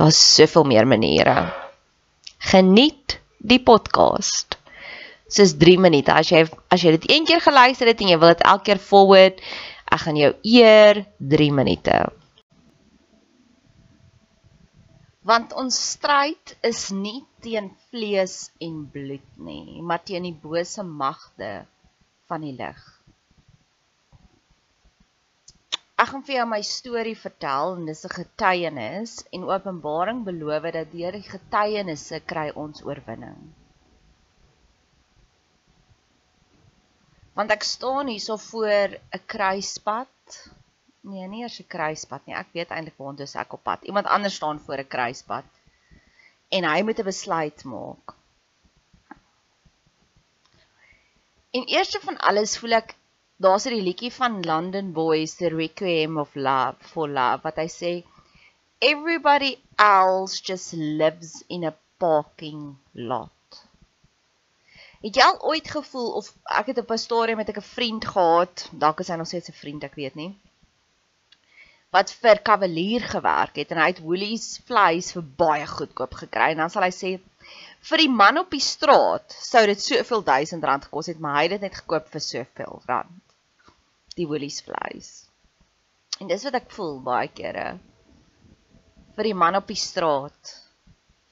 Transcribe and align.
Daar's 0.00 0.34
soveel 0.34 0.64
meer 0.64 0.86
maniere. 0.88 1.52
Geniet 2.38 3.18
die 3.36 3.60
podcast. 3.60 4.56
Dis 5.28 5.52
3 5.60 5.76
minute. 5.76 6.14
As 6.14 6.30
jy 6.32 6.46
as 6.72 6.80
jy 6.80 6.94
dit 6.94 7.04
een 7.10 7.26
keer 7.28 7.42
geluister 7.44 7.90
het 7.90 8.00
en 8.00 8.08
jy 8.08 8.16
wil 8.22 8.32
dit 8.32 8.46
elke 8.48 8.64
keer 8.70 8.80
forward, 8.80 9.42
ek 9.92 10.00
gaan 10.06 10.16
jou 10.16 10.30
eer 10.54 11.02
3 11.34 11.50
minute. 11.52 11.98
Want 15.28 15.52
ons 15.52 15.76
stryd 15.90 16.56
is 16.64 16.86
nie 16.96 17.20
teen 17.44 17.68
vlees 17.92 18.48
en 18.56 18.86
bloed 18.88 19.28
nie, 19.36 19.82
maar 19.84 20.00
teen 20.00 20.24
die 20.30 20.38
bose 20.48 20.80
magte 20.80 21.66
van 22.24 22.48
die 22.48 22.56
lig. 22.56 22.80
Ek 26.00 26.08
gaan 26.08 26.22
vir 26.24 26.38
jou 26.38 26.44
my 26.48 26.58
storie 26.64 27.16
vertel 27.22 27.74
en 27.76 27.88
dis 27.90 28.04
'n 28.08 28.12
getuienis 28.18 29.16
en 29.36 29.42
Openbaring 29.54 30.22
beloof 30.28 30.68
dat 30.76 30.92
deur 30.92 31.12
die 31.12 31.26
getuienisse 31.32 32.20
kry 32.32 32.46
ons 32.62 32.80
oorwinning. 32.88 33.40
Want 37.36 37.52
ek 37.56 37.66
staan 37.68 38.08
hierso 38.08 38.36
voor 38.36 38.96
'n 38.96 39.22
kruispunt. 39.34 40.38
Nee, 41.10 41.26
nie 41.28 41.42
eers 41.42 41.60
'n 41.60 41.68
kruispunt 41.74 42.26
nie. 42.26 42.34
Ek 42.34 42.48
weet 42.56 42.70
eintlik 42.70 42.96
waar 42.98 43.12
ons 43.12 43.34
ek 43.34 43.52
op 43.52 43.62
pad. 43.62 43.84
Iemand 43.84 44.06
anders 44.06 44.34
staan 44.40 44.60
voor 44.60 44.80
'n 44.80 44.88
kruispunt 44.96 45.52
en 46.48 46.64
hy 46.64 46.82
moet 46.82 46.98
'n 46.98 47.10
besluit 47.12 47.64
maak. 47.64 48.16
En 51.50 51.64
eerste 51.66 52.00
van 52.00 52.16
alles 52.18 52.58
voel 52.58 52.72
ek 52.80 52.94
daar's 53.40 53.64
'n 53.64 53.80
liedjie 53.88 54.12
van 54.12 54.42
London 54.44 54.92
Boys 54.92 55.34
the 55.34 55.48
Requiem 55.48 56.18
of 56.18 56.34
Love 56.34 56.76
for 56.92 57.08
Love 57.08 57.38
wat 57.42 57.56
hy 57.56 57.68
sê 57.74 57.92
everybody 58.80 59.56
else 59.76 60.42
just 60.48 60.72
lives 60.72 61.44
in 61.48 61.64
a 61.64 61.72
parking 61.96 62.76
lot. 62.92 63.62
Het 65.00 65.16
jy 65.16 65.22
al 65.24 65.40
ooit 65.52 65.70
gevoel 65.70 66.10
of 66.20 66.28
ek 66.58 66.66
het 66.66 66.82
op 66.82 66.92
'n 66.92 66.98
stadium 66.98 67.36
met 67.36 67.48
'n 67.48 67.62
vriend 67.62 68.04
gehad, 68.04 68.68
dalk 68.72 69.00
is 69.00 69.08
hy 69.08 69.16
nog 69.16 69.26
steeds 69.26 69.48
'n 69.48 69.60
vriend, 69.62 69.84
ek 69.84 69.94
weet 69.94 70.14
nie. 70.14 70.36
Wat 71.90 72.12
vir 72.12 72.42
Cavalier 72.42 73.00
gewerk 73.00 73.56
het 73.56 73.70
en 73.70 73.78
hy 73.78 73.86
het 73.86 74.04
Woolies 74.04 74.60
vleis 74.64 75.12
vir 75.12 75.22
baie 75.22 75.66
goedkoop 75.66 76.14
gekry 76.14 76.50
en 76.50 76.56
dan 76.56 76.70
sal 76.70 76.82
hy 76.82 76.92
sê 76.92 77.20
vir 77.80 77.98
die 77.98 78.12
man 78.22 78.38
op 78.38 78.50
die 78.50 78.60
straat 78.60 79.32
sou 79.32 79.66
dit 79.66 79.80
soveel 79.82 80.22
duisend 80.22 80.64
rand 80.64 80.84
gekos 80.84 81.06
het, 81.06 81.18
maar 81.18 81.36
hy 81.36 81.42
het 81.42 81.50
dit 81.50 81.60
net 81.60 81.74
gekoop 81.74 82.08
vir 82.08 82.20
soveel 82.20 82.82
rand 82.86 83.29
die 84.16 84.26
woolies 84.26 84.60
vleis. 84.66 85.10
En 86.20 86.28
dis 86.28 86.44
wat 86.44 86.58
ek 86.58 86.72
voel 86.74 86.98
baie 87.04 87.28
kere 87.32 87.78
vir 89.16 89.28
die 89.30 89.36
man 89.36 89.58
op 89.58 89.68
die 89.68 89.78
straat, 89.78 90.54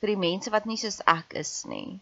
vir 0.00 0.12
die 0.12 0.20
mense 0.20 0.52
wat 0.52 0.66
nie 0.68 0.78
soos 0.80 1.00
ek 1.08 1.34
is 1.40 1.52
nie. 1.70 1.98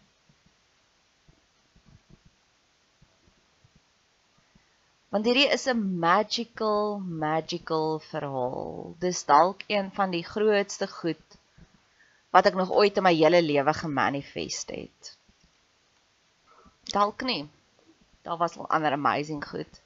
Want 5.13 5.25
hierdie 5.29 5.47
is 5.55 5.67
'n 5.71 5.83
magical 6.03 6.99
magical 6.99 7.99
verhaal. 8.09 8.95
Dis 8.99 9.23
dalk 9.25 9.63
een 9.67 9.91
van 9.91 10.11
die 10.11 10.23
grootste 10.23 10.87
goed 10.87 11.37
wat 12.35 12.45
ek 12.45 12.59
nog 12.59 12.71
ooit 12.71 12.97
in 12.97 13.03
my 13.03 13.13
hele 13.15 13.41
lewe 13.41 13.73
gemanifest 13.73 14.69
het. 14.75 15.15
Dalk 16.91 17.23
nie. 17.23 17.47
Daar 18.21 18.37
was 18.37 18.57
al 18.57 18.69
ander 18.69 18.91
amazing 18.91 19.41
goed. 19.47 19.81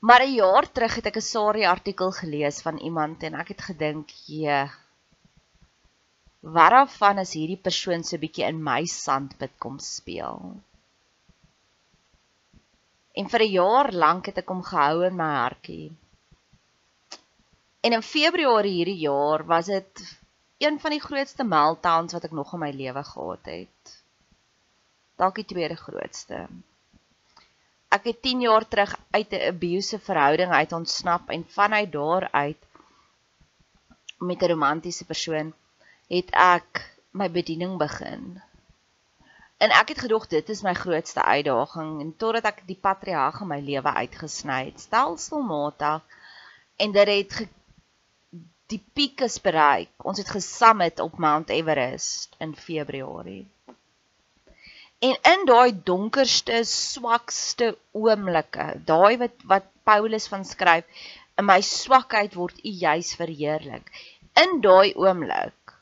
Maar 0.00 0.22
'n 0.24 0.34
jaar 0.34 0.66
terug 0.72 0.94
het 0.94 1.06
ek 1.06 1.16
'n 1.16 1.28
Sari 1.32 1.64
artikel 1.64 2.10
gelees 2.10 2.62
van 2.66 2.76
iemand 2.78 3.22
en 3.22 3.34
ek 3.34 3.48
het 3.48 3.60
gedink, 3.60 4.08
"Jee. 4.26 4.70
Waarvan 6.40 7.18
is 7.18 7.32
hierdie 7.32 7.62
persoon 7.66 8.04
so 8.04 8.16
bietjie 8.18 8.46
in 8.46 8.62
my 8.62 8.84
sandpit 8.84 9.52
kom 9.58 9.78
speel?" 9.78 10.40
En 13.12 13.28
vir 13.28 13.40
'n 13.40 13.52
jaar 13.52 13.92
lank 13.92 14.26
het 14.26 14.38
ek 14.38 14.48
hom 14.48 14.62
gehou 14.62 15.04
in 15.06 15.16
my 15.16 15.32
hartjie. 15.42 15.92
En 17.80 17.92
in 17.92 18.02
Februarie 18.02 18.72
hierdie 18.72 19.02
jaar 19.08 19.46
was 19.46 19.66
dit 19.66 20.18
een 20.58 20.80
van 20.80 20.90
die 20.90 21.00
grootste 21.00 21.44
meltdowns 21.44 22.12
wat 22.12 22.24
ek 22.24 22.30
nog 22.30 22.52
in 22.52 22.58
my 22.58 22.70
lewe 22.70 23.04
gehad 23.04 23.44
het. 23.44 24.02
Dalk 25.16 25.34
die 25.34 25.44
tweede 25.44 25.76
grootste. 25.76 26.48
Ek 27.90 28.04
het 28.06 28.22
10 28.22 28.40
jaar 28.46 28.64
terug 28.68 28.92
uit 29.10 29.32
'n 29.32 29.46
abusive 29.52 30.04
verhouding 30.04 30.52
uit 30.52 30.72
ontsnap 30.72 31.28
en 31.28 31.44
vanuit 31.48 31.92
daar 31.92 32.28
uit 32.30 32.62
met 34.18 34.42
'n 34.42 34.50
romantiese 34.52 35.04
persoon 35.04 35.54
het 36.08 36.30
ek 36.30 36.98
my 37.10 37.30
bediening 37.30 37.78
begin. 37.78 38.42
En 39.56 39.70
ek 39.70 39.88
het 39.88 40.00
gedog 40.00 40.26
dit 40.26 40.48
is 40.48 40.62
my 40.62 40.74
grootste 40.74 41.22
uitdaging 41.22 42.00
en 42.00 42.16
totdat 42.16 42.44
ek 42.44 42.62
die 42.66 42.78
patriarg 42.80 43.40
in 43.40 43.50
my 43.50 43.60
lewe 43.60 43.92
uitgesny 43.92 44.64
het, 44.64 44.80
stelselmatig 44.80 46.02
en 46.76 46.92
dit 46.92 47.08
het 47.08 47.48
die 48.70 48.80
piek 48.94 49.20
is 49.26 49.40
bereik. 49.40 49.90
Ons 49.96 50.18
het 50.18 50.30
gesummit 50.30 51.00
op 51.00 51.18
Mount 51.18 51.50
Everest 51.50 52.36
in 52.38 52.54
Februarie. 52.56 53.48
En 55.08 55.16
in 55.32 55.46
daai 55.48 55.72
donkerste, 55.90 56.58
swakste 56.68 57.70
oomblikke, 57.96 58.66
daai 58.90 59.16
wat 59.22 59.46
wat 59.52 59.68
Paulus 59.88 60.26
van 60.32 60.44
skryf, 60.44 60.84
in 61.40 61.46
my 61.48 61.60
swakheid 61.64 62.36
word 62.40 62.58
U 62.60 62.72
juis 62.82 63.14
verheerlik. 63.20 63.88
In 64.42 64.60
daai 64.66 64.92
oomblik 65.04 65.74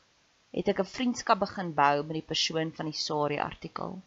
het 0.57 0.71
ek 0.71 0.79
'n 0.83 0.91
vriendskap 0.93 1.43
begin 1.43 1.73
bou 1.81 1.95
met 2.03 2.15
die 2.19 2.29
persoon 2.31 2.71
van 2.77 2.87
die 2.91 2.99
Sari 3.01 3.41
artikel. 3.49 3.99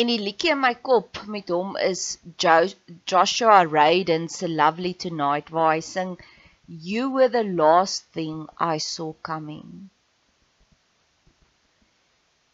En 0.00 0.06
die 0.14 0.22
liedjie 0.22 0.54
in 0.54 0.62
my 0.62 0.74
kop 0.90 1.24
met 1.26 1.50
hom 1.50 1.76
is 1.90 2.18
jo 2.44 2.56
Joshua 3.12 3.64
Raiden 3.76 4.28
se 4.28 4.48
Lovely 4.48 4.94
Tonight 4.94 5.50
waar 5.50 5.72
hy 5.74 5.80
sing 5.92 6.18
You 6.90 7.10
were 7.10 7.28
the 7.28 7.48
last 7.64 8.12
thing 8.12 8.46
I 8.74 8.78
saw 8.78 9.12
coming. 9.32 9.90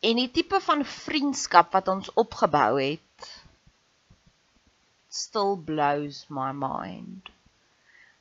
En 0.00 0.16
die 0.16 0.30
tipe 0.30 0.60
van 0.60 0.84
vriendskap 0.84 1.72
wat 1.72 1.88
ons 1.88 2.12
opgebou 2.14 2.80
het 2.80 3.30
still 5.08 5.56
blows 5.56 6.26
my 6.28 6.50
mind. 6.52 7.30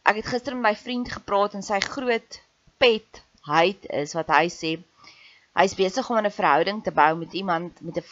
Ek 0.08 0.22
het 0.22 0.30
gister 0.32 0.56
met 0.56 0.64
my 0.64 0.76
vriend 0.80 1.12
gepraat 1.12 1.58
en 1.58 1.66
sy 1.66 1.80
groot 1.84 2.40
pet 2.80 3.22
hyt 3.50 3.88
is 4.02 4.16
wat 4.18 4.32
hy 4.34 4.46
sê 4.54 4.72
hy's 5.60 5.76
besig 5.80 6.10
om 6.10 6.20
'n 6.20 6.32
verhouding 6.38 6.84
te 6.84 6.92
bou 6.92 7.12
met 7.22 7.34
iemand 7.34 7.82
met 7.82 7.98
'n 7.98 8.06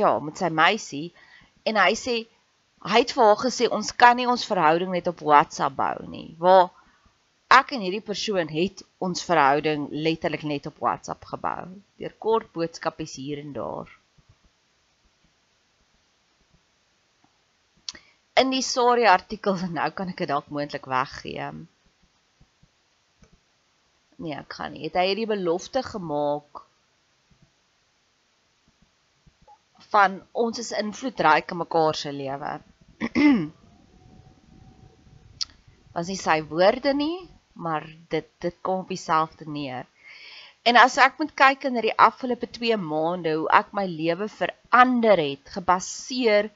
ja, 0.00 0.18
met 0.18 0.38
sy 0.38 0.50
meisie 0.62 1.12
en 1.64 1.76
hy 1.76 1.92
sê 2.04 2.16
hy 2.92 2.98
het 3.02 3.12
vir 3.16 3.24
haar 3.24 3.42
gesê 3.42 3.68
ons 3.78 3.92
kan 4.02 4.16
nie 4.16 4.28
ons 4.28 4.46
verhouding 4.46 4.90
net 4.94 5.06
op 5.06 5.20
WhatsApp 5.20 5.76
bou 5.76 6.06
nie. 6.06 6.34
Waar 6.38 6.70
ek 7.48 7.72
en 7.72 7.80
hierdie 7.84 8.04
persoon 8.04 8.50
het 8.52 8.82
ons 9.04 9.24
verhouding 9.24 9.86
letterlik 10.06 10.44
net 10.44 10.68
op 10.68 10.82
WhatsApp 10.84 11.24
gebou 11.32 11.64
deur 12.00 12.14
kort 12.24 12.52
boodskapies 12.52 13.16
hier 13.16 13.40
en 13.40 13.54
daar. 13.56 13.88
In 18.38 18.52
die 18.54 18.62
sorry 18.62 19.08
artikel 19.10 19.56
nou 19.78 19.90
kan 19.96 20.12
ek 20.12 20.22
dit 20.22 20.30
dalk 20.30 20.52
moontlik 20.54 20.86
weggee. 20.86 21.50
Nee, 24.18 24.34
ek 24.34 24.48
kan 24.52 24.74
nie. 24.74 24.84
Het 24.86 24.98
hy 24.98 25.06
hierdie 25.10 25.30
belofte 25.30 25.82
gemaak 25.86 26.64
van 29.88 30.18
ons 30.36 30.58
is 30.60 30.74
invloedryk 30.76 31.54
in 31.54 31.62
mekaar 31.62 31.96
se 31.96 32.12
lewe. 32.12 32.52
Was 35.94 36.10
nie 36.10 36.18
sy 36.20 36.42
woorde 36.50 36.92
nie, 36.94 37.16
maar 37.58 37.86
dit 38.14 38.26
dit 38.44 38.56
kom 38.62 38.84
op 38.84 38.88
dieselfde 38.94 39.48
neer. 39.50 39.86
En 40.62 40.76
as 40.76 40.96
ek 41.02 41.18
moet 41.18 41.34
kyk 41.34 41.64
in 41.68 41.78
die 41.82 41.94
afgelope 42.06 42.48
2 42.58 42.76
maande 42.82 43.34
hoe 43.34 43.48
ek 43.60 43.72
my 43.76 43.86
lewe 43.90 44.28
verander 44.32 45.20
het 45.22 45.54
gebaseer 45.56 46.50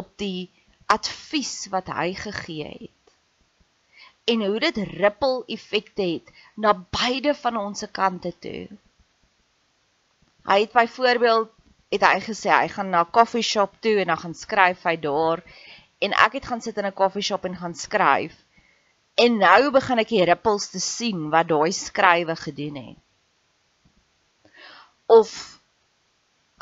op 0.00 0.10
die 0.22 0.48
advies 0.90 1.54
wat 1.74 1.90
hy 1.94 2.10
gegee 2.18 2.70
het. 2.70 3.14
En 4.32 4.44
hoe 4.46 4.60
dit 4.62 4.82
ripple 4.94 5.44
effekte 5.56 6.06
het 6.14 6.30
na 6.54 6.74
beide 6.98 7.34
van 7.34 7.56
ons 7.56 7.84
kante 8.00 8.32
toe. 8.46 8.66
Hy 10.50 10.60
het 10.64 10.72
byvoorbeeld 10.74 11.50
het 11.94 12.06
hy 12.06 12.18
gesê 12.22 12.50
hy 12.54 12.68
gaan 12.74 12.90
na 12.90 13.02
'n 13.04 13.14
koffie 13.18 13.46
shop 13.52 13.72
toe 13.84 13.96
en 14.02 14.10
dan 14.12 14.22
gaan 14.24 14.34
skryf 14.34 14.82
hy 14.88 14.96
daar 14.96 15.42
en 15.98 16.12
ek 16.26 16.32
het 16.38 16.46
gaan 16.46 16.62
sit 16.62 16.78
in 16.78 16.86
'n 16.86 17.00
koffie 17.02 17.22
shop 17.28 17.44
en 17.44 17.56
gaan 17.56 17.74
skryf. 17.74 18.34
En 19.20 19.36
nou 19.36 19.70
begin 19.74 20.00
ek 20.00 20.12
die 20.14 20.24
rippels 20.24 20.70
te 20.72 20.80
sien 20.80 21.28
wat 21.32 21.48
daai 21.50 21.72
skrywe 21.76 22.36
gedoen 22.40 22.76
het. 22.80 23.00
Of 25.10 25.32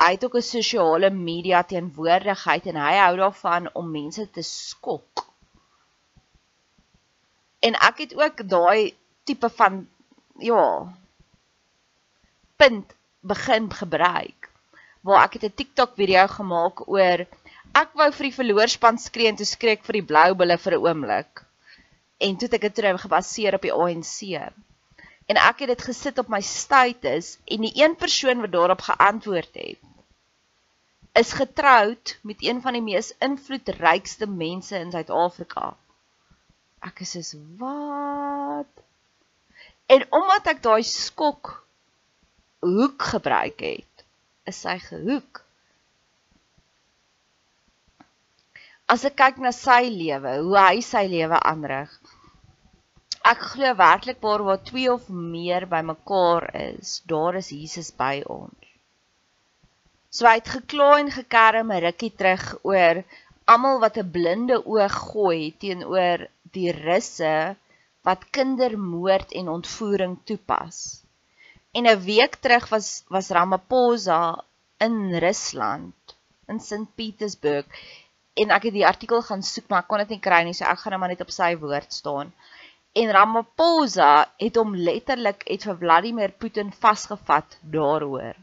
hy 0.03 0.09
het 0.15 0.25
ook 0.25 0.35
'n 0.39 0.47
sosiale 0.47 1.09
media 1.09 1.63
teenwoordigheid 1.63 2.65
en 2.71 2.81
hy 2.83 2.95
hou 2.97 3.15
daarvan 3.17 3.69
om 3.73 3.91
mense 3.91 4.25
te 4.31 4.43
skok. 4.43 5.25
En 7.59 7.75
ek 7.89 7.97
het 8.03 8.15
ook 8.15 8.47
daai 8.49 8.95
tipe 9.23 9.49
van 9.49 9.87
ja 10.39 10.93
punt 12.55 12.95
begin 13.21 13.71
gebruik 13.71 14.49
waar 15.01 15.23
ek 15.23 15.33
het 15.33 15.43
'n 15.43 15.55
TikTok 15.55 15.95
video 15.95 16.27
gemaak 16.27 16.87
oor 16.87 17.19
ek 17.81 17.89
wou 17.93 18.11
vir 18.11 18.25
die 18.27 18.37
verloorspan 18.39 18.97
skree 18.97 19.27
en 19.27 19.35
toe 19.35 19.45
skree 19.45 19.77
ek 19.77 19.85
vir 19.87 19.99
die 19.99 20.07
blou 20.11 20.33
bulle 20.35 20.57
vir 20.57 20.73
'n 20.73 20.83
oomblik. 20.87 21.48
En 22.19 22.35
toe 22.35 22.49
het 22.49 22.57
ek 22.59 22.67
dit 22.67 22.75
terug 22.79 23.01
gebaseer 23.01 23.55
op 23.55 23.63
die 23.63 23.73
ANC. 23.73 24.17
En 25.29 25.37
ek 25.39 25.63
het 25.63 25.75
dit 25.75 25.85
gesit 25.91 26.19
op 26.19 26.31
my 26.31 26.41
status 26.43 27.37
en 27.45 27.63
die 27.67 27.75
een 27.79 27.95
persoon 27.95 28.43
wat 28.43 28.51
daarop 28.55 28.81
geantwoord 28.87 29.55
het 29.55 29.89
is 31.19 31.33
getroud 31.33 32.19
met 32.21 32.43
een 32.43 32.61
van 32.61 32.73
die 32.73 32.81
mees 32.81 33.11
invloedrykste 33.17 34.27
mense 34.27 34.77
in 34.77 34.91
Suid-Afrika. 34.91 35.73
Ek 36.85 37.01
is 37.03 37.11
soos 37.17 37.33
wat? 37.59 38.83
En 39.89 40.05
omdat 40.15 40.47
ek 40.53 40.61
daai 40.63 40.83
skok 40.87 41.51
hoek 42.63 43.03
gebruik 43.11 43.59
het, 43.65 44.05
is 44.47 44.61
sy 44.63 44.77
gehoek. 44.85 45.43
As 48.89 49.03
ek 49.05 49.17
kyk 49.19 49.43
na 49.43 49.51
sy 49.53 49.89
lewe, 49.91 50.37
hoe 50.45 50.57
hy 50.57 50.79
sy 50.85 51.03
lewe 51.09 51.41
aanrig. 51.51 51.91
Ek 53.29 53.41
glo 53.51 53.75
werklik 53.77 54.21
waar 54.25 54.41
waar 54.47 54.61
twee 54.69 54.89
of 54.91 55.09
meer 55.09 55.67
bymekaar 55.69 56.45
is, 56.61 57.01
daar 57.11 57.35
is 57.41 57.49
Jesus 57.53 57.91
by 58.03 58.23
ons. 58.25 58.69
So 60.09 60.25
hy 60.25 60.39
het 60.39 60.49
gekla 60.55 60.89
en 60.99 61.11
gekerm 61.13 61.71
'n 61.71 61.83
rukkie 61.85 62.13
terug 62.21 62.45
oor 62.71 63.03
almal 63.53 63.77
wat 63.83 63.97
'n 64.01 64.11
blinde 64.15 64.57
oog 64.75 64.95
gooi 65.11 65.53
teenoor 65.61 66.25
die 66.55 66.71
russe 66.71 67.35
wat 68.07 68.25
kindermoord 68.35 69.37
en 69.39 69.53
ontvoering 69.57 70.15
toepas. 70.29 70.77
En 71.77 71.85
'n 71.85 72.03
week 72.11 72.35
terug 72.43 72.69
was 72.73 72.89
was 73.13 73.29
Ramaphosa 73.37 74.21
in 74.87 74.97
Rusland 75.25 76.15
in 76.47 76.59
St 76.59 76.87
Petersburg 76.95 77.65
en 78.41 78.49
ek 78.57 78.63
het 78.69 78.75
die 78.79 78.87
artikel 78.87 79.21
gaan 79.21 79.43
soek 79.43 79.67
maar 79.69 79.83
ek 79.83 79.89
kon 79.91 80.01
dit 80.03 80.15
nie 80.15 80.25
kry 80.27 80.41
nie 80.43 80.57
so 80.57 80.65
ek 80.65 80.79
gaan 80.81 80.93
net 80.95 81.01
maar 81.01 81.13
net 81.13 81.25
op 81.27 81.33
sy 81.35 81.51
woord 81.65 81.93
staan. 81.93 82.33
En 82.97 83.11
Ramaphosa 83.11 84.33
het 84.37 84.55
hom 84.55 84.75
letterlik 84.75 85.43
het 85.47 85.63
vir 85.63 85.77
Vladimir 85.77 86.31
Putin 86.31 86.71
vasgevat 86.73 87.57
daaroor. 87.61 88.35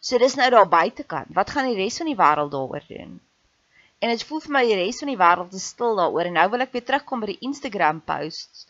So 0.00 0.18
dis 0.18 0.36
nou 0.38 0.50
daar 0.50 0.68
buitekant. 0.68 1.32
Wat 1.34 1.50
gaan 1.50 1.66
die 1.66 1.78
res 1.78 1.96
van 1.98 2.06
die 2.06 2.18
wêreld 2.18 2.52
daaroor 2.52 2.84
doen? 2.88 3.20
En 3.98 4.12
dit 4.12 4.22
voel 4.28 4.40
vir 4.44 4.52
my 4.52 4.62
die 4.68 4.76
res 4.78 5.00
van 5.02 5.10
die 5.10 5.18
wêreld 5.18 5.56
is 5.56 5.70
stil 5.72 5.96
daaroor 5.98 6.28
en 6.28 6.36
nou 6.38 6.46
wil 6.52 6.64
ek 6.66 6.76
weer 6.76 6.84
terugkom 6.84 7.24
by 7.24 7.32
die 7.32 7.42
Instagram 7.48 8.02
posts 8.04 8.66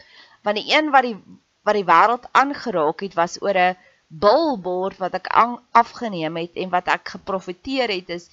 want 0.47 0.61
die 0.61 0.71
een 0.71 0.93
wat 0.95 1.07
die 1.09 1.17
wat 1.67 1.75
die 1.75 1.87
wêreld 1.89 2.29
aangeraak 2.41 3.03
het 3.03 3.17
was 3.19 3.41
oor 3.43 3.59
'n 3.59 3.77
billboard 4.07 5.01
wat 5.03 5.15
ek 5.19 5.27
afgeneem 5.83 6.37
het 6.39 6.55
en 6.63 6.71
wat 6.71 6.87
ek 6.95 7.09
geprofeteer 7.17 7.91
het 7.91 8.13
is 8.19 8.29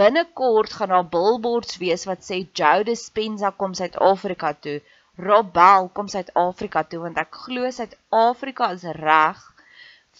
binnekort 0.00 0.72
gaan 0.72 0.92
daar 0.94 1.08
billboards 1.14 1.76
wees 1.82 2.04
wat 2.08 2.24
sê 2.24 2.42
Joe 2.58 2.84
Dispenza 2.88 3.50
kom 3.50 3.74
Suid-Afrika 3.74 4.52
toe, 4.64 4.80
Rob 5.26 5.52
Bell 5.52 5.88
kom 5.96 6.08
Suid-Afrika 6.08 6.84
toe 6.88 7.02
want 7.04 7.20
ek 7.20 7.36
glo 7.44 7.70
Suid-Afrika 7.78 8.70
is 8.76 8.84
reg 8.98 9.40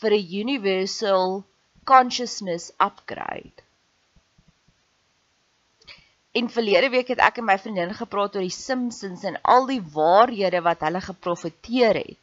vir 0.00 0.17
'n 0.19 0.29
universal 0.43 1.45
consciousness 1.85 2.73
upgrade. 2.88 3.64
In 6.33 6.49
verlede 6.49 6.88
week 6.91 7.09
het 7.12 7.21
ek 7.21 7.38
en 7.38 7.45
my 7.45 7.59
vriendin 7.61 7.95
gepraat 7.95 8.37
oor 8.37 8.45
die 8.45 8.59
Simpsons 8.59 9.25
en 9.29 9.37
al 9.55 9.67
die 9.69 9.83
waarhede 9.97 10.62
wat 10.64 10.81
hulle 10.81 11.00
geprofeteer 11.00 11.99
het. 12.05 12.21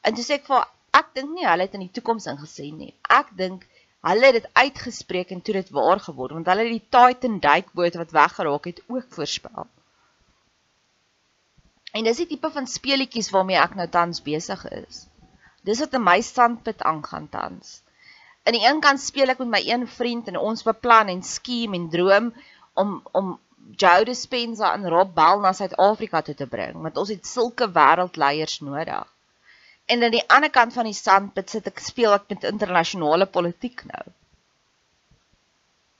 En 0.00 0.14
toe 0.14 0.24
sê 0.24 0.38
ek 0.40 0.46
vir 0.48 0.64
ek 1.00 1.10
dink 1.16 1.34
nie 1.34 1.46
hulle 1.48 1.66
het 1.66 1.74
in 1.76 1.84
die 1.84 1.94
toekoms 1.96 2.28
ingesien 2.32 2.76
nie. 2.78 2.94
Ek 3.08 3.32
dink 3.36 3.66
Hulle 4.04 4.26
het 4.28 4.36
dit 4.36 4.48
uitgespreek 4.52 5.30
en 5.32 5.40
toe 5.42 5.54
dit 5.56 5.70
waar 5.72 6.00
geword 6.06 6.34
want 6.36 6.50
hulle 6.50 6.66
het 6.66 6.74
die 6.74 6.88
Titan 6.96 7.38
duikboot 7.40 7.94
wat 8.00 8.10
weggeraak 8.16 8.68
het 8.70 8.82
ook 8.86 9.06
voorspel. 9.16 9.66
En 11.94 12.04
dis 12.04 12.20
die 12.20 12.26
tipe 12.26 12.50
van 12.50 12.66
speletjies 12.66 13.30
waarmee 13.30 13.56
ek 13.60 13.76
nou 13.78 13.86
tans 13.88 14.20
besig 14.26 14.66
is. 14.74 15.06
Dis 15.64 15.80
wat 15.80 15.94
in 15.96 16.04
my 16.04 16.18
standpunt 16.20 16.82
aangaan 16.82 17.28
tans. 17.32 17.80
In 18.44 18.58
die 18.58 18.64
een 18.66 18.82
kant 18.84 19.00
speel 19.00 19.32
ek 19.32 19.40
met 19.40 19.52
my 19.54 19.62
een 19.64 19.86
vriend 19.88 20.28
en 20.28 20.36
ons 20.36 20.66
beplan 20.66 21.08
en 21.08 21.22
skiem 21.24 21.76
en 21.78 21.88
droom 21.96 22.32
om 22.82 22.98
om 23.12 23.32
Joe 23.80 24.04
Dispenza 24.04 24.74
en 24.74 24.88
Rob 24.92 25.14
Bell 25.16 25.40
na 25.40 25.54
Suid-Afrika 25.56 26.20
toe 26.26 26.34
te 26.36 26.50
bring 26.56 26.82
want 26.84 27.00
ons 27.00 27.14
het 27.14 27.26
sulke 27.26 27.70
wêreldleiers 27.78 28.60
nodig. 28.60 29.13
En 29.84 30.02
aan 30.02 30.14
die 30.14 30.24
ander 30.32 30.50
kant 30.50 30.72
van 30.72 30.88
die 30.88 30.96
sandpit 30.96 31.50
sit 31.52 31.66
ek 31.68 31.82
speel 31.84 32.16
ek 32.16 32.30
met 32.32 32.46
internasionale 32.48 33.26
politiek 33.28 33.84
nou. 33.90 34.04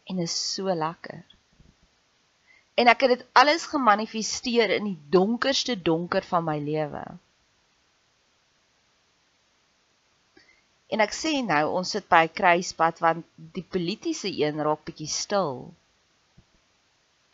En 0.08 0.22
is 0.24 0.36
so 0.54 0.72
lekker. 0.72 1.20
En 2.80 2.90
ek 2.90 3.04
het 3.04 3.12
dit 3.14 3.26
alles 3.32 3.68
gemanifesteer 3.70 4.72
in 4.78 4.88
die 4.88 4.98
donkerste 5.12 5.76
donker 5.76 6.24
van 6.26 6.44
my 6.48 6.56
lewe. 6.58 7.04
En 10.94 11.02
ek 11.04 11.14
sê 11.16 11.36
nou 11.44 11.62
ons 11.78 11.94
sit 11.96 12.08
by 12.08 12.24
'n 12.26 12.34
kruispunt 12.40 13.00
want 13.04 13.26
die 13.36 13.66
politieke 13.76 14.32
een 14.32 14.60
raak 14.66 14.84
bietjie 14.88 15.10
stil. 15.10 15.72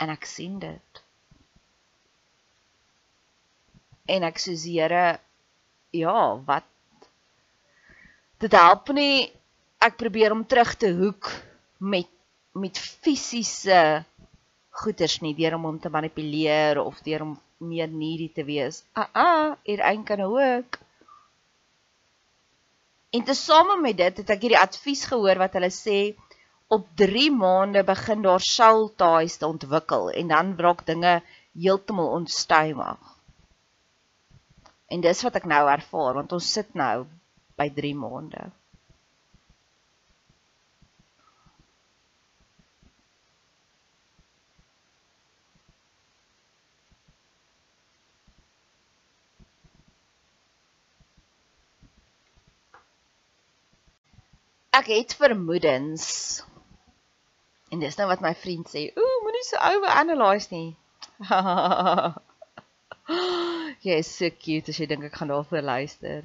En 0.02 0.08
ek 0.08 0.24
sien 0.24 0.58
dit. 0.58 1.02
En 4.06 4.22
ek 4.28 4.38
sê 4.42 4.54
Here, 4.60 5.20
ja, 5.90 6.42
wat 6.46 6.66
dit 8.40 8.52
help 8.56 8.88
nie 8.96 9.30
ek 9.80 9.96
probeer 10.00 10.32
om 10.32 10.46
terug 10.46 10.74
te 10.80 10.92
hoek 10.96 11.28
met 11.78 12.08
met 12.52 12.78
fisiese 12.78 14.04
goeders 14.82 15.20
nie 15.22 15.34
deur 15.38 15.54
om 15.54 15.68
hom 15.68 15.78
te 15.78 15.92
manipuleer 15.92 16.80
of 16.82 16.98
deur 17.06 17.22
om 17.22 17.36
meer 17.60 17.88
needy 17.88 18.30
te 18.34 18.44
wees. 18.44 18.82
Ah 18.92 19.08
ah, 19.12 19.52
hier 19.62 19.82
een 19.84 20.04
kan 20.04 20.20
ook. 20.20 20.78
En 23.10 23.24
tesame 23.24 23.80
met 23.80 23.96
dit 23.96 24.16
het 24.22 24.30
ek 24.30 24.42
hierdie 24.46 24.58
advies 24.58 25.04
gehoor 25.10 25.38
wat 25.42 25.54
hulle 25.58 25.70
sê 25.74 26.00
op 26.70 26.86
3 26.96 27.30
maande 27.34 27.82
begin 27.84 28.22
daar 28.22 28.44
soul 28.46 28.88
ties 29.02 29.36
te 29.36 29.46
ontwikkel 29.46 30.10
en 30.10 30.28
dan 30.30 30.52
raak 30.58 30.84
dinge 30.86 31.20
heeltemal 31.52 32.12
onstuimig. 32.20 33.19
En 34.90 35.02
dis 35.06 35.22
wat 35.22 35.36
ek 35.38 35.44
nou 35.50 35.64
ervaar 35.70 36.16
want 36.18 36.32
ons 36.36 36.52
sit 36.58 36.72
nou 36.74 36.94
by 37.60 37.68
3 37.76 37.94
maande. 37.98 38.48
Ek 54.80 54.86
het 54.90 55.14
vermoedens. 55.20 56.04
En 57.70 57.82
dis 57.82 57.96
nou 58.00 58.06
wat 58.10 58.22
my 58.24 58.34
vriend 58.42 58.70
sê, 58.74 58.86
"Ooh, 58.96 59.16
moenie 59.26 59.44
so 59.50 59.56
oor 59.70 59.94
analyse 60.02 60.54
nie." 60.54 60.76
Jy 63.80 63.98
is 64.02 64.10
so 64.12 64.28
cute 64.30 64.72
as 64.72 64.78
jy 64.80 64.86
dink 64.90 65.06
ek 65.08 65.16
gaan 65.16 65.32
daarvoor 65.32 65.64
luister. 65.64 66.24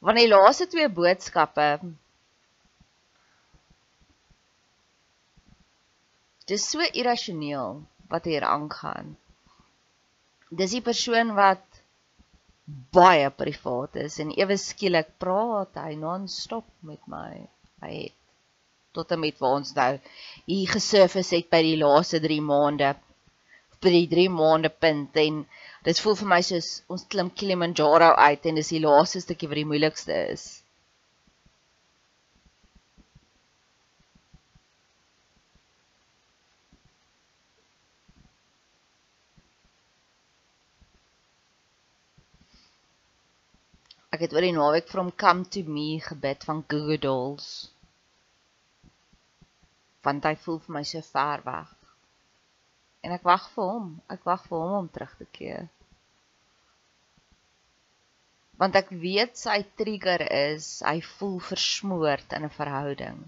Want 0.00 0.18
die 0.18 0.30
laaste 0.30 0.66
twee 0.70 0.88
boodskappe 0.90 1.68
Dis 6.50 6.64
so 6.66 6.82
irrasioneel 6.82 7.76
wat 8.10 8.24
hier 8.26 8.42
aangaan. 8.42 9.12
Dis 10.50 10.72
die 10.74 10.82
persoon 10.82 11.36
wat 11.36 11.78
baie 12.96 13.28
privaat 13.42 14.00
is 14.02 14.16
en 14.22 14.32
ewe 14.34 14.56
skielik 14.58 15.12
praat 15.22 15.78
hy 15.78 15.92
non-stop 16.00 16.66
met 16.88 17.04
my. 17.12 17.36
Hy 17.84 17.92
het 17.92 18.16
tot 18.98 19.14
en 19.14 19.22
met 19.22 19.38
waar 19.38 19.60
ons 19.60 19.70
nou 19.76 19.92
hier 20.48 20.72
gesurface 20.74 21.38
het 21.38 21.46
by 21.54 21.62
die 21.68 21.78
laaste 21.78 22.18
3 22.26 22.40
maande 22.42 22.90
by 23.80 23.94
die 23.96 24.06
3 24.14 24.28
maande 24.36 24.70
punt 24.84 25.16
en 25.26 25.44
Dit 25.86 26.00
voel 26.04 26.16
vir 26.20 26.28
my 26.30 26.38
soos 26.46 26.66
ons 26.94 27.02
klim 27.12 27.28
Kilimanjaro 27.40 28.08
uit 28.22 28.48
en 28.48 28.58
dis 28.60 28.72
die 28.74 28.80
laaste 28.84 29.20
stukkie 29.24 29.48
wat 29.48 29.60
die 29.62 29.68
moeilikste 29.68 30.16
is. 30.32 30.42
Ek 44.10 44.26
het 44.26 44.36
oor 44.36 44.44
die 44.44 44.52
naweek 44.52 44.92
van 44.92 45.08
come 45.24 45.48
to 45.56 45.64
me 45.64 45.88
gebid 46.10 46.44
van 46.44 46.64
Google 46.68 47.00
Dolls. 47.08 47.50
Want 50.04 50.28
hy 50.28 50.36
voel 50.44 50.60
vir 50.66 50.76
my 50.76 50.88
so 50.92 51.00
ver 51.14 51.48
weg 51.48 51.79
en 53.00 53.14
ek 53.16 53.26
wag 53.26 53.48
vir 53.54 53.68
hom. 53.72 53.90
Ek 54.12 54.24
wag 54.28 54.46
vir 54.48 54.62
hom 54.62 54.78
om 54.82 54.88
terug 54.92 55.12
te 55.18 55.26
keer. 55.38 55.68
Want 58.60 58.76
ek 58.76 58.90
weet 59.02 59.38
sy 59.40 59.62
trigger 59.80 60.22
is 60.28 60.80
hy 60.84 60.98
voel 61.16 61.38
versmoord 61.50 62.34
in 62.36 62.44
'n 62.48 62.56
verhouding. 62.56 63.20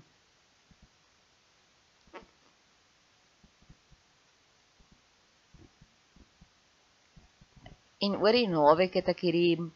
En 8.03 8.19
oor 8.19 8.37
die 8.37 8.49
naweek 8.51 8.99
het 8.99 9.09
ek 9.09 9.21
hierdie 9.25 9.71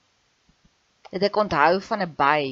het 1.12 1.22
ek 1.22 1.36
onthou 1.40 1.80
van 1.88 2.02
'n 2.02 2.14
by 2.18 2.42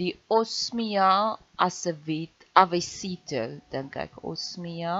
die 0.00 0.14
Osmia 0.28 1.38
asevit 1.66 2.48
avesito 2.52 3.44
dink 3.72 3.96
ek 3.96 4.18
Osmia 4.32 4.96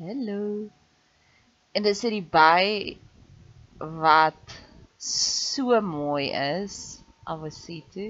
Hallo. 0.00 0.70
En 1.76 1.84
dis 1.84 1.98
hierdie 2.00 2.24
by 2.24 2.96
wat 4.00 4.52
so 5.06 5.76
mooi 5.84 6.30
is, 6.32 6.76
Awasitu. 7.28 8.06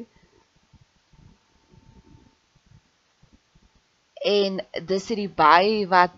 En 4.32 4.60
dis 4.92 5.08
hierdie 5.10 5.32
by 5.40 5.88
wat 5.90 6.14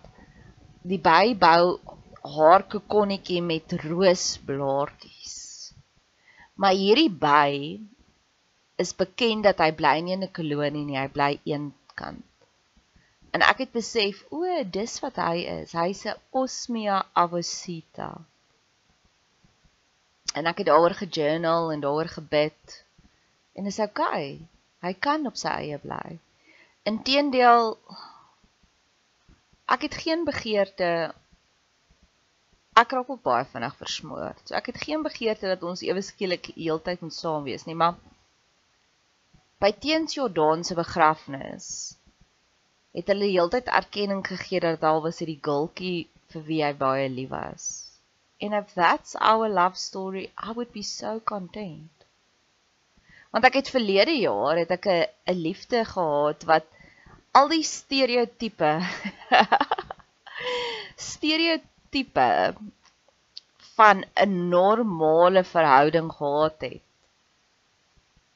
die 0.91 0.99
by 1.07 1.33
bou 1.41 1.63
haar 2.35 2.67
kokonnetjie 2.75 3.41
met 3.41 3.73
roosblaartjies. 3.87 5.39
Maar 6.53 6.77
hierdie 6.83 7.09
by 7.25 7.79
is 8.85 8.93
bekend 9.01 9.49
dat 9.49 9.65
hy 9.65 9.71
bly 9.81 9.95
nie 10.05 10.13
in 10.19 10.29
'n 10.29 10.35
kolonie 10.37 10.85
nie, 10.85 11.01
hy 11.01 11.09
bly 11.17 11.31
eenkant. 11.49 12.21
En 13.33 13.41
ek 13.41 13.63
het 13.63 13.71
besef, 13.73 14.19
o, 14.29 14.45
dis 14.77 14.93
wat 15.01 15.17
hy 15.17 15.45
is. 15.55 15.73
Hy's 15.73 16.03
'n 16.05 16.19
Osmia 16.41 16.99
avosita. 17.21 18.09
En 20.37 20.49
ek 20.51 20.61
het 20.61 20.69
daaroor 20.69 20.93
gejournal 20.99 21.71
en 21.71 21.81
daaroor 21.81 22.11
gebid. 22.17 22.75
En 23.57 23.63
dis 23.69 23.79
oukei. 23.79 24.45
Hy 24.85 24.93
kan 24.93 25.25
op 25.25 25.37
sy 25.39 25.53
eie 25.63 25.79
bly. 25.81 26.19
Inteendeel 26.91 27.77
ek 29.75 29.87
het 29.87 29.97
geen 30.05 30.25
begeerte 30.29 30.89
ek 32.81 32.93
raak 32.97 33.09
ook 33.09 33.21
baie 33.25 33.45
vinnig 33.49 33.75
versmoor. 33.81 34.37
So 34.45 34.55
ek 34.57 34.71
het 34.73 34.81
geen 34.85 35.05
begeerte 35.05 35.49
dat 35.49 35.63
ons 35.63 35.81
ewe 35.85 36.01
skielik 36.01 36.51
heeltyd 36.53 37.01
moet 37.01 37.17
saam 37.17 37.45
wees 37.49 37.65
nie, 37.65 37.77
maar 37.77 37.97
by 39.61 39.71
teens 39.85 40.17
Jordan 40.17 40.65
se 40.67 40.75
begrafnis 40.75 41.67
het 42.93 43.09
hulle 43.09 43.29
heeltyd 43.31 43.69
erkenning 43.79 44.21
gegee 44.27 44.59
dat 44.63 44.81
daar 44.81 45.01
was 45.05 45.19
hierdie 45.21 45.41
gultjie 45.47 46.07
vir 46.33 46.45
wie 46.49 46.61
hy 46.65 46.73
baie 46.77 47.09
lief 47.09 47.31
was. 47.33 47.65
And 48.41 48.53
if 48.53 48.73
that's 48.73 49.15
our 49.15 49.49
love 49.49 49.77
story, 49.77 50.29
I 50.37 50.51
would 50.51 50.71
be 50.73 50.83
so 50.83 51.19
content. 51.19 51.89
Want 53.33 53.47
ek 53.49 53.57
het 53.61 53.73
verlede 53.73 54.13
jaar 54.19 54.59
het 54.61 54.71
ek 54.77 54.85
'n 54.85 55.05
'n 55.33 55.41
liefde 55.47 55.85
gehad 55.93 56.45
wat 56.51 56.65
al 57.33 57.47
die 57.49 57.63
stereotipe 57.65 58.73
stereotipe 61.11 62.29
van 63.75 64.05
'n 64.25 64.49
normale 64.49 65.43
verhouding 65.43 66.11
gehad 66.11 66.61
het. 66.61 66.81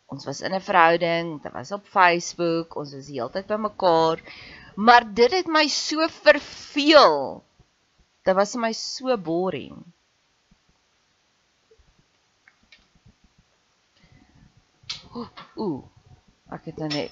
Ons 0.07 0.25
was 0.25 0.41
in 0.41 0.53
'n 0.55 0.61
verhouding, 0.63 1.41
dit 1.43 1.51
was 1.51 1.71
op 1.71 1.85
Facebook, 1.85 2.75
ons 2.75 2.93
was 2.95 3.05
die 3.09 3.19
hele 3.19 3.31
tyd 3.31 3.47
bymekaar. 3.47 4.21
Maar 4.75 5.03
dit 5.13 5.31
het 5.31 5.47
my 5.47 5.67
so 5.67 6.07
verveel. 6.07 7.43
Dit 8.23 8.35
was 8.35 8.53
vir 8.55 8.61
my 8.61 8.73
so 8.73 9.17
boring. 9.17 9.83
Ooh, 15.15 15.29
ooh. 15.55 15.83
Ek 16.51 16.69
het 16.69 16.77
nou 16.77 16.89
net 16.93 17.11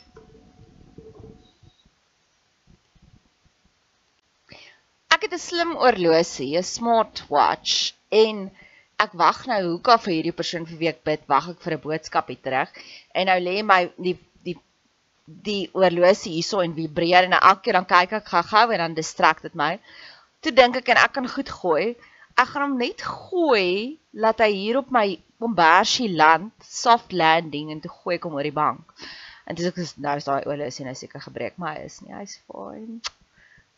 Ek 5.16 5.24
het 5.26 5.34
'n 5.34 5.40
slim 5.40 5.72
horlosie, 5.80 6.58
'n 6.60 6.64
smartwatch 6.64 7.94
en 8.12 8.52
ek 9.04 9.16
wag 9.20 9.42
nou 9.50 9.60
hoeka 9.66 9.98
vir 10.04 10.14
hierdie 10.14 10.36
persoon 10.36 10.66
vir 10.70 10.80
wie 10.80 10.90
ek 10.92 11.04
bid, 11.08 11.26
wag 11.32 11.50
ek 11.54 11.62
vir 11.66 11.76
'n 11.76 11.84
boodskap 11.86 12.32
hier 12.32 12.42
terug. 12.48 12.70
En 13.14 13.28
nou 13.32 13.38
lê 13.48 13.56
my 13.64 13.80
die 14.08 14.16
die 14.48 14.58
die 15.48 15.70
oorlosie 15.74 16.36
hierso 16.38 16.62
en 16.64 16.76
vibreer 16.78 17.28
en 17.28 17.38
elke 17.40 17.62
keer 17.68 17.80
dan 17.80 17.90
kyk 17.94 18.18
ek 18.20 18.32
gou-gou 18.34 18.66
en 18.72 18.84
dan 18.84 18.98
distract 19.00 19.48
dit 19.48 19.56
my. 19.56 19.80
Toe 20.42 20.52
dink 20.52 20.76
ek 20.82 20.90
en 20.94 21.04
ek 21.04 21.14
kan 21.18 21.28
goed 21.28 21.50
gooi. 21.50 21.96
Ek 22.38 22.48
gaan 22.52 22.68
hom 22.70 22.78
net 22.78 23.02
gooi 23.02 23.98
laat 24.14 24.40
hy 24.44 24.52
hier 24.52 24.78
op 24.78 24.92
my 24.92 25.08
bombersie 25.40 26.10
land, 26.16 26.54
soft 26.62 27.12
landing 27.12 27.72
en 27.72 27.82
toe 27.82 27.92
gooi 27.92 28.16
ek 28.16 28.28
hom 28.28 28.36
oor 28.40 28.48
die 28.48 28.60
bank. 28.64 29.08
En 29.46 29.56
dis 29.56 29.68
ek 29.70 29.78
nou 30.02 30.16
is 30.18 30.28
daai 30.28 30.48
oorlosie 30.50 30.86
nou 30.86 30.96
seker 30.96 31.22
gebreek, 31.22 31.58
maar 31.58 31.78
hy 31.78 31.86
is 31.90 32.02
nie, 32.02 32.14
hy's 32.16 32.40
fine. 32.48 33.02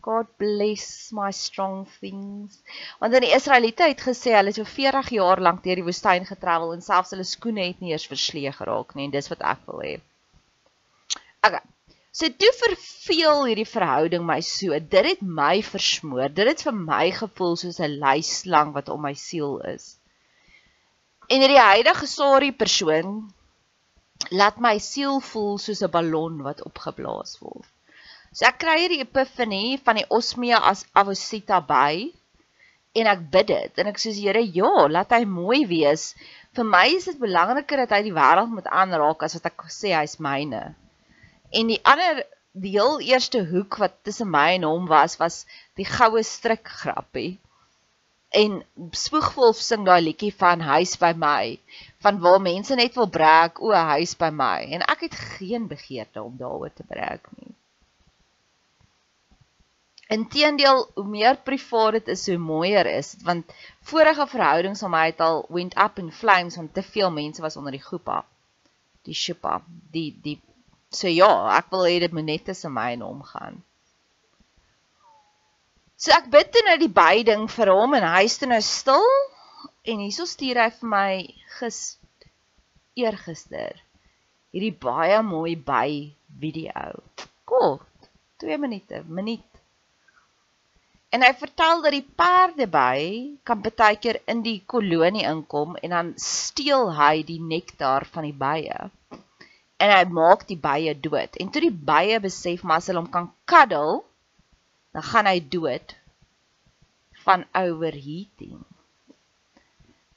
God 0.02 0.28
bless 0.38 1.12
my 1.12 1.32
strong 1.32 1.88
things. 2.00 2.62
Want 3.00 3.12
dan 3.14 3.26
die 3.26 3.34
Israeliete 3.36 3.88
het 3.90 4.02
gesê 4.02 4.36
hulle 4.36 4.54
het 4.54 4.60
so 4.60 4.64
40 4.64 5.10
jaar 5.18 5.42
lank 5.42 5.64
deur 5.64 5.80
die 5.80 5.88
woestyn 5.88 6.28
getravel 6.30 6.76
en 6.76 6.86
selfs 6.86 7.16
hulle 7.16 7.26
skoene 7.28 7.66
het 7.72 7.82
nie 7.82 7.92
eers 7.92 8.08
verslee 8.08 8.54
geraak 8.56 8.94
nie 8.96 9.08
en 9.08 9.16
dis 9.16 9.32
wat 9.34 9.42
ek 9.54 9.66
wil 9.70 9.82
hê. 9.84 9.96
Okay. 11.48 11.64
So 12.18 12.30
toe 12.34 12.50
verveel 12.60 13.44
hierdie 13.46 13.70
verhouding 13.70 14.24
my 14.26 14.40
so. 14.42 14.78
Dit 14.94 15.06
het 15.12 15.20
my 15.22 15.62
versmoor. 15.62 16.32
Dit 16.34 16.50
het 16.50 16.64
vir 16.66 16.78
my 16.78 17.06
gevoel 17.14 17.58
soos 17.62 17.80
'n 17.80 18.00
luislang 18.02 18.74
wat 18.78 18.90
om 18.90 19.02
my 19.06 19.14
siel 19.14 19.60
is. 19.74 19.98
En 21.30 21.44
hierdie 21.44 21.62
huidige 21.62 22.08
sorry 22.08 22.52
persoon 22.52 23.18
laat 24.32 24.58
my 24.60 24.78
siel 24.80 25.20
voel 25.20 25.58
soos 25.62 25.84
'n 25.84 25.92
ballon 25.92 26.42
wat 26.48 26.64
opgeblaas 26.64 27.38
word. 27.44 27.70
So 28.38 28.46
ek 28.46 28.60
kry 28.62 28.76
hierdie 28.84 29.02
epifanie 29.02 29.80
van 29.82 29.98
die 29.98 30.06
osmia 30.14 30.60
as 30.72 30.84
avosita 31.02 31.58
by 31.66 32.06
en 33.02 33.10
ek 33.10 33.24
bid 33.34 33.48
dit 33.50 33.82
en 33.82 33.90
ek 33.90 33.98
sê 34.04 34.14
Here, 34.14 34.44
ja, 34.58 34.74
laat 34.94 35.16
hy 35.16 35.24
mooi 35.26 35.64
wees. 35.72 36.12
Vir 36.54 36.68
my 36.76 36.84
is 37.00 37.08
dit 37.10 37.18
belangriker 37.24 37.82
dat 37.82 37.96
hy 37.98 38.04
die 38.06 38.14
wêreld 38.14 38.54
moet 38.54 38.70
aanraak 38.82 39.26
as 39.26 39.40
wat 39.40 39.50
ek 39.50 39.66
sê 39.74 39.96
hy's 39.96 40.20
myne. 40.22 40.62
En 41.50 41.74
die 41.74 41.80
ander 41.82 42.22
die 42.54 42.76
heel 42.78 43.02
eerste 43.10 43.42
hoek 43.50 43.80
wat 43.82 43.98
tussen 44.06 44.30
my 44.30 44.52
en 44.60 44.70
hom 44.70 44.86
was 44.94 45.18
was 45.18 45.42
die 45.82 45.90
goue 45.90 46.22
stryk 46.22 46.70
grappie. 46.84 47.40
En 48.38 48.62
Spoegwolf 48.94 49.58
sing 49.66 49.82
daai 49.90 50.02
liedjie 50.12 50.34
van 50.46 50.62
huis 50.62 50.94
by 51.02 51.16
my 51.18 51.58
van 52.06 52.22
waar 52.22 52.42
mense 52.46 52.78
net 52.78 53.02
wil 53.02 53.10
breek 53.10 53.66
o 53.66 53.74
huis 53.98 54.14
by 54.22 54.30
my 54.30 54.58
en 54.78 54.86
ek 54.86 55.08
het 55.10 55.24
geen 55.38 55.66
begeerte 55.74 56.22
om 56.22 56.38
daaroor 56.38 56.78
te 56.78 56.86
breek 56.86 57.32
nie. 57.40 57.57
Inteendeel, 60.14 60.86
hoe 60.96 61.08
meer 61.08 61.38
privaat 61.44 61.98
dit 61.98 62.12
is, 62.16 62.26
hoe 62.32 62.38
mooier 62.40 62.88
is 62.88 63.12
dit 63.16 63.24
want 63.28 63.54
vorige 63.90 64.28
verhoudings 64.32 64.84
van 64.86 64.94
my 64.94 65.06
het 65.10 65.24
al 65.24 65.46
went 65.52 65.76
up 65.78 66.00
in 66.00 66.12
flames 66.12 66.56
want 66.56 66.74
te 66.74 66.84
veel 66.84 67.12
mense 67.12 67.42
was 67.44 67.58
onder 67.60 67.76
die 67.76 67.84
groepa. 67.84 68.22
Die 69.08 69.16
shupa, 69.16 69.62
die 69.92 70.12
die 70.24 70.38
so 70.96 71.12
ja, 71.12 71.32
ek 71.58 71.72
wil 71.72 71.84
hê 71.88 71.98
dit 72.00 72.14
moet 72.16 72.28
net 72.28 72.46
tussen 72.48 72.72
my 72.74 72.94
en 72.96 73.04
hom 73.04 73.24
gaan. 73.28 73.60
So 76.00 76.14
ek 76.16 76.30
bid 76.32 76.54
toe 76.54 76.64
nou 76.68 76.78
die 76.80 76.94
byding 76.94 77.48
vir 77.52 77.74
hom 77.74 77.98
en 77.98 78.08
hy 78.08 78.24
is 78.30 78.38
toe 78.40 78.48
nou 78.48 78.62
stil 78.64 79.10
en 79.88 80.06
hierso 80.06 80.28
stuur 80.30 80.62
hy 80.62 80.70
vir 80.80 80.92
my 80.94 81.10
gis 81.58 81.82
eergister 82.96 83.84
hierdie 84.58 84.76
baie 84.82 85.20
mooi 85.22 85.56
by 85.56 85.90
video. 86.42 87.02
Kort, 87.46 88.10
2 88.44 88.58
minute, 88.62 89.04
minuut 89.06 89.44
En 91.10 91.24
hy 91.24 91.30
vertel 91.40 91.82
dat 91.86 91.94
die 91.96 92.06
perde 92.20 92.68
by 92.68 93.00
kan 93.48 93.62
baie 93.64 93.96
keer 94.04 94.20
in 94.28 94.42
die 94.44 94.60
kolonie 94.68 95.24
inkom 95.28 95.78
en 95.80 95.96
dan 95.96 96.10
steel 96.20 96.92
hy 96.98 97.24
die 97.28 97.40
nektar 97.40 98.06
van 98.12 98.28
die 98.28 98.36
bye. 98.36 98.90
En 99.80 99.94
hy 99.94 100.04
maak 100.12 100.44
die 100.50 100.60
bye 100.60 100.94
dood. 101.00 101.40
En 101.40 101.52
toe 101.54 101.64
die 101.64 101.78
bye 101.92 102.20
besef 102.20 102.64
maar 102.64 102.82
as 102.82 102.92
hulle 102.92 103.06
hom 103.06 103.12
kan 103.14 103.32
cuddle, 103.48 104.02
dan 104.92 105.08
gaan 105.12 105.32
hy 105.32 105.40
dood 105.40 105.96
van 107.24 107.48
overheating. 107.56 108.60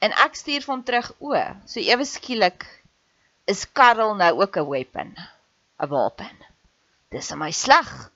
En 0.01 0.15
ek 0.25 0.35
stuur 0.35 0.65
hom 0.67 0.83
terug 0.83 1.11
o, 1.21 1.35
so 1.69 1.79
ewe 1.79 2.07
skielik 2.09 2.65
is 3.51 3.67
cuddle 3.79 4.15
nou 4.19 4.31
ook 4.41 4.57
'n 4.57 4.67
weapon, 4.67 5.15
'n 5.15 5.89
wapen. 5.93 6.35
Dis 7.11 7.31
my 7.35 7.51
slag. 7.51 8.11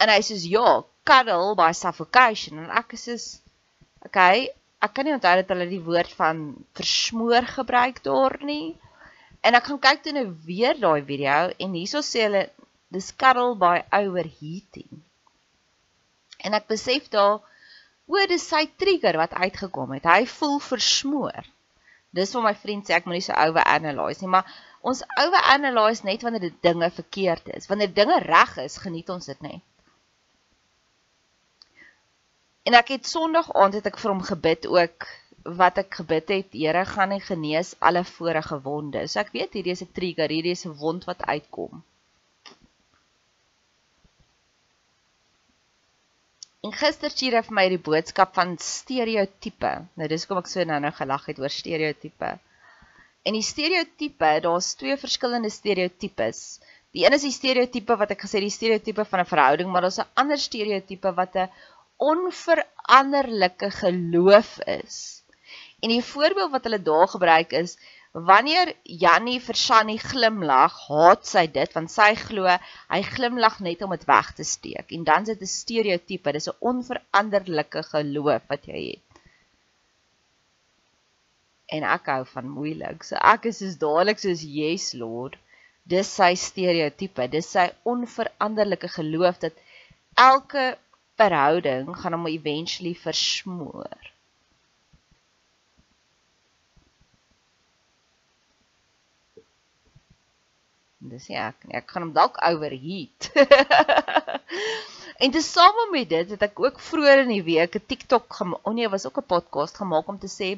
En 0.00 0.10
hy 0.12 0.20
sê 0.26 0.36
ja, 0.50 0.82
cuddle 1.04 1.54
by 1.58 1.70
suffocation 1.76 2.62
en 2.64 2.70
ek 2.80 2.94
is 2.96 3.06
soos 3.08 3.26
okay, 4.06 4.48
ek 4.84 4.92
kan 4.96 5.06
nie 5.08 5.14
onthou 5.16 5.34
dat 5.40 5.52
hulle 5.52 5.68
die 5.70 5.82
woord 5.84 6.12
van 6.18 6.42
versmoor 6.76 7.46
gebruik 7.56 8.02
daar 8.04 8.36
nie. 8.44 8.74
En 9.44 9.56
ek 9.56 9.70
gaan 9.70 9.80
kyk 9.86 10.04
toe 10.04 10.14
nou 10.16 10.26
weer 10.48 10.76
daai 10.80 11.04
video 11.08 11.50
en 11.60 11.76
hierso 11.76 12.04
sê 12.04 12.26
hulle 12.26 12.44
dis 12.94 13.10
cuddle 13.20 13.56
by 13.60 13.78
overheating. 13.96 15.02
En 16.44 16.56
ek 16.56 16.68
besef 16.68 17.08
daar 17.12 17.40
o, 17.40 18.20
dis 18.28 18.44
sy 18.44 18.66
trigger 18.80 19.16
wat 19.20 19.36
uitgekom 19.36 19.96
het. 19.96 20.08
Hy 20.08 20.28
voel 20.28 20.58
versmoor. 20.60 21.48
Dis 22.14 22.34
wat 22.36 22.44
my 22.46 22.54
vriend 22.60 22.86
sê 22.86 22.96
ek 22.98 23.08
moenie 23.08 23.24
so 23.24 23.34
oor 23.34 23.64
analyse 23.64 24.22
nie, 24.22 24.30
maar 24.30 24.48
ons 24.84 25.00
oor 25.18 25.38
analyse 25.56 26.04
net 26.06 26.22
wanneer 26.22 26.50
dit 26.50 26.58
dinge 26.62 26.90
verkeerd 26.94 27.48
is. 27.56 27.68
Wanneer 27.70 27.94
dinge 27.96 28.20
reg 28.22 28.58
is, 28.66 28.76
geniet 28.84 29.10
ons 29.10 29.32
dit 29.32 29.40
net. 29.44 29.64
En 32.64 32.74
ek 32.78 32.94
het 32.94 33.06
Sondag 33.06 33.50
aand 33.52 33.76
het 33.76 33.86
ek 33.90 33.98
vir 34.00 34.10
hom 34.14 34.22
gebid 34.24 34.66
ook 34.72 35.08
wat 35.58 35.78
ek 35.82 35.98
gebid 36.00 36.30
het, 36.32 36.54
Here 36.56 36.84
gaan 36.88 37.12
hy 37.12 37.18
genees 37.20 37.74
alle 37.84 38.04
vorige 38.08 38.56
wonde. 38.64 39.02
So 39.08 39.20
ek 39.20 39.34
weet 39.36 39.58
hierdie 39.58 39.74
is 39.76 39.82
'n 39.84 39.92
trigger, 39.92 40.32
hierdie 40.32 40.56
is 40.56 40.64
'n 40.64 40.78
wond 40.80 41.04
wat 41.04 41.20
uitkom. 41.28 41.82
En 46.64 46.72
gister 46.72 47.12
stuur 47.12 47.36
hy 47.36 47.42
vir 47.44 47.56
my 47.60 47.66
die 47.68 47.84
boodskap 47.90 48.32
van 48.34 48.56
stereotipe. 48.56 49.72
Nou 50.00 50.08
dis 50.08 50.24
kom 50.26 50.40
ek 50.40 50.48
so 50.48 50.64
nou-nou 50.64 50.92
gelag 50.96 51.26
het 51.28 51.38
oor 51.38 51.52
stereotipe. 51.52 52.30
En 53.28 53.36
die 53.36 53.44
stereotipe, 53.44 54.30
daar's 54.46 54.72
twee 54.80 54.96
verskillende 54.96 55.50
stereotipes. 55.52 56.40
Die 56.96 57.04
een 57.04 57.16
is 57.16 57.26
die 57.26 57.34
stereotipe 57.36 57.96
wat 58.00 58.14
ek 58.14 58.24
gesê 58.24 58.40
die 58.40 58.54
stereotipe 58.56 59.04
van 59.04 59.20
'n 59.20 59.28
verhouding, 59.28 59.68
maar 59.70 59.84
daar's 59.84 60.00
'n 60.00 60.12
ander 60.14 60.38
stereotipe 60.38 61.12
wat 61.20 61.36
'n 61.36 61.50
onveranderlike 61.96 63.70
geloof 63.70 64.58
is. 64.60 65.22
En 65.80 65.92
die 65.92 66.04
voorbeeld 66.04 66.50
wat 66.50 66.64
hulle 66.64 66.82
daar 66.82 67.08
gebruik 67.08 67.52
is 67.52 67.76
wanneer 68.14 68.70
Jannie 68.82 69.40
vir 69.42 69.58
Shani 69.58 69.96
glimlag, 69.98 70.74
haat 70.88 71.26
sy 71.26 71.48
dit 71.50 71.72
want 71.74 71.90
sy 71.90 72.12
glo 72.14 72.46
hy 72.46 73.00
glimlag 73.08 73.58
net 73.66 73.82
om 73.82 73.90
dit 73.90 74.04
weg 74.06 74.30
te 74.38 74.46
steek. 74.46 74.92
En 74.94 75.04
dan 75.04 75.26
is 75.26 75.32
dit 75.34 75.42
'n 75.42 75.50
stereotipe, 75.50 76.32
dis 76.32 76.48
'n 76.48 76.60
onveranderlike 76.60 77.82
geloof 77.82 78.42
wat 78.48 78.66
jy 78.66 78.84
het. 78.92 79.22
En 81.66 81.82
ek 81.82 82.06
hou 82.06 82.24
van 82.24 82.48
moeilik. 82.48 83.02
So 83.02 83.16
ek 83.16 83.46
is 83.50 83.58
soos 83.58 83.76
dadelik 83.78 84.18
soos 84.18 84.42
yes 84.42 84.92
Lord. 84.92 85.36
Dis 85.82 86.14
sy 86.14 86.34
stereotipe, 86.34 87.28
dis 87.28 87.50
sy 87.50 87.70
onveranderlike 87.82 88.88
geloof 88.88 89.38
dat 89.38 89.52
elke 90.14 90.78
verhouding 91.20 91.94
gaan 91.96 92.16
hom 92.16 92.26
eventually 92.26 92.94
versmoor. 92.94 94.10
Dis 101.12 101.26
ja, 101.28 101.48
ek, 101.52 101.66
ek 101.80 101.90
gaan 101.92 102.06
hom 102.06 102.12
dalk 102.16 102.38
overheat. 102.48 103.28
en 105.22 105.34
te 105.34 105.42
same 105.44 105.88
met 105.92 106.08
dit 106.08 106.30
het 106.34 106.46
ek 106.46 106.62
ook 106.64 106.80
vroeër 106.80 107.24
in 107.26 107.34
die 107.34 107.44
week 107.50 107.76
'n 107.76 107.88
TikTok 107.92 108.38
gemaak. 108.38 108.64
Oh 108.64 108.74
nee, 108.74 108.88
was 108.88 109.04
ook 109.06 109.20
'n 109.20 109.32
podcast 109.34 109.76
gemaak 109.82 110.08
om 110.08 110.18
te 110.18 110.30
sê 110.38 110.54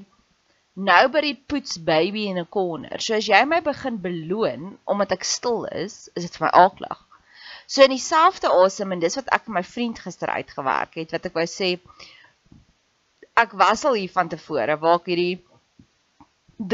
nobody 0.77 1.35
puts 1.35 1.79
baby 1.79 2.27
in 2.27 2.39
a 2.39 2.45
corner. 2.45 3.01
So 3.01 3.15
as 3.15 3.27
jy 3.27 3.43
my 3.45 3.61
begin 3.65 3.99
beloon 4.09 4.79
omdat 4.85 5.17
ek 5.19 5.25
stil 5.25 5.65
is, 5.85 6.09
is 6.15 6.29
dit 6.29 6.37
vir 6.37 6.47
my 6.47 6.53
aaklag. 6.65 7.06
So 7.67 7.83
in 7.83 7.91
dieselfde 7.91 8.51
asem 8.55 8.95
en 8.95 9.03
dis 9.03 9.19
wat 9.19 9.31
ek 9.35 9.49
met 9.49 9.59
my 9.59 9.65
vriend 9.67 9.99
gister 9.99 10.31
uitgewerk 10.31 10.95
het 11.01 11.15
wat 11.17 11.27
ek 11.27 11.35
wou 11.35 11.47
sê 11.51 11.75
ek 13.43 13.53
was 13.59 13.85
al 13.85 13.99
hier 13.99 14.13
van 14.13 14.31
tevore 14.33 14.79
waar 14.83 15.01
ek 15.01 15.11
hierdie 15.11 15.37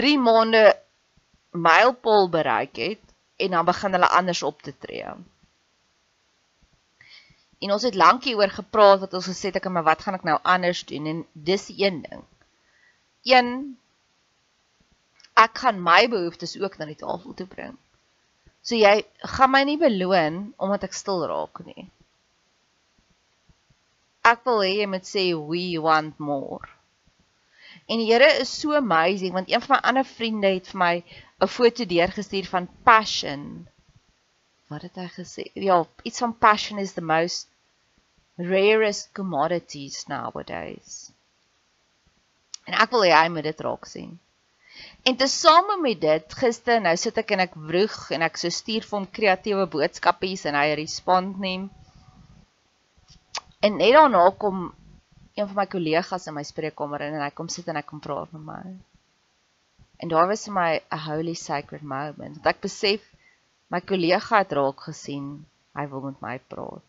3 0.00 0.18
maande 0.22 0.64
mylpaal 1.52 2.28
bereik 2.31 2.76
het 2.76 3.02
en 3.42 3.57
dan 3.57 3.66
begin 3.66 3.96
hulle 3.96 4.09
anders 4.09 4.42
op 4.42 4.62
te 4.62 4.72
tree. 4.78 5.14
En 7.62 7.72
ons 7.72 7.83
het 7.83 7.94
lank 7.94 8.24
hieroor 8.24 8.52
gepraat 8.55 9.00
wat 9.02 9.14
ons 9.14 9.26
gesê 9.31 9.50
het 9.50 9.59
ek 9.59 9.68
maar 9.70 9.87
wat 9.87 10.05
gaan 10.05 10.18
ek 10.18 10.26
nou 10.28 10.38
anders 10.42 10.85
doen 10.87 11.07
en 11.07 11.24
dis 11.33 11.68
een 11.74 12.02
ding. 12.07 12.24
Een 13.33 13.50
ek 15.38 15.59
gaan 15.64 15.83
my 15.83 16.05
behoeftes 16.12 16.59
ook 16.61 16.78
na 16.78 16.87
die 16.90 16.98
tafel 17.00 17.35
toe 17.35 17.46
bring. 17.46 17.76
So 18.62 18.79
jy 18.79 19.03
gaan 19.37 19.51
my 19.51 19.64
nie 19.66 19.81
beloon 19.81 20.55
omdat 20.59 20.87
ek 20.87 20.94
stil 20.94 21.27
raak 21.27 21.64
nie. 21.66 21.90
ek 24.22 24.44
wil 24.46 24.62
hê 24.62 24.70
jy 24.79 24.87
moet 24.90 25.09
sê 25.09 25.25
we 25.35 25.64
want 25.83 26.18
more. 26.22 26.68
En 27.90 27.98
die 27.98 28.07
Here 28.07 28.29
is 28.42 28.53
so 28.62 28.77
amazing 28.79 29.35
want 29.35 29.51
een 29.51 29.62
van 29.64 29.77
my 29.77 29.81
ander 29.90 30.07
vriende 30.07 30.53
het 30.55 30.70
vir 30.70 30.81
my 30.85 30.94
'n 31.42 31.51
foto 31.57 31.85
deurgestuur 31.92 32.46
van 32.51 32.68
passion. 32.90 33.42
Wat 34.70 34.83
het 34.87 34.96
hy 34.96 35.09
gesê? 35.16 35.51
Ja, 35.55 35.85
iets 36.05 36.22
van 36.25 36.38
passion 36.38 36.79
is 36.79 36.92
the 36.92 37.03
most 37.14 37.48
rarest 38.37 39.12
commodities 39.12 40.07
nowadays. 40.07 41.11
En 42.66 42.75
ek 42.75 42.90
wil 42.90 43.05
hê 43.09 43.12
hy 43.12 43.29
moet 43.29 43.51
dit 43.51 43.61
raak 43.61 43.87
sien. 43.87 44.18
En 45.03 45.17
tesame 45.19 45.81
met 45.83 45.99
dit, 46.01 46.35
gister 46.38 46.79
nou 46.83 46.93
sit 47.01 47.17
ek 47.19 47.33
en 47.35 47.43
ek 47.43 47.55
vroeg 47.59 47.97
en 48.15 48.23
ek 48.23 48.37
so 48.38 48.55
stuur 48.55 48.85
vir 48.87 48.97
hom 48.99 49.07
kreatiewe 49.19 49.65
boodskapies 49.71 50.45
en 50.47 50.55
hy 50.55 50.77
respond 50.79 51.41
nie. 51.43 51.65
En 53.67 53.81
net 53.81 53.97
daarna 53.97 54.23
kom 54.45 54.69
een 55.35 55.49
van 55.49 55.59
my 55.59 55.67
kollegas 55.75 56.29
in 56.31 56.37
my 56.37 56.45
spreekkamer 56.47 57.07
in 57.09 57.17
en 57.19 57.25
hy 57.25 57.31
kom 57.35 57.51
sit 57.51 57.67
en 57.67 57.81
hy 57.81 57.83
kom 57.88 58.03
praat 58.05 58.31
met 58.37 58.45
my. 58.47 58.62
En 60.03 60.11
daar 60.12 60.31
was 60.31 60.47
vir 60.47 60.55
my 60.55 60.71
'n 60.79 61.03
holy 61.09 61.35
sacred 61.35 61.83
moment. 61.83 62.38
Dat 62.43 62.55
ek 62.55 62.62
besef 62.69 63.03
my 63.71 63.81
kollega 63.81 64.38
het 64.38 64.53
raak 64.53 64.87
gesien, 64.87 65.47
hy 65.75 65.87
wil 65.91 66.07
met 66.11 66.23
my 66.23 66.38
praat. 66.38 66.87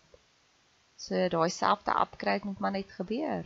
So 0.97 1.27
daai 1.29 1.49
selfde 1.49 1.97
upgrade 2.05 2.45
moet 2.45 2.59
maar 2.59 2.77
net 2.77 2.91
gebeur. 2.91 3.45